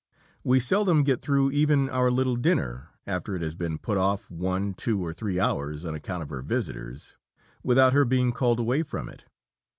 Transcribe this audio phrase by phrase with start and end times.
[0.43, 4.73] We seldom get through even our little dinner (after it has been put off one,
[4.73, 7.17] two, or three hours on account of her visitors),
[7.61, 9.25] without her being called away from it.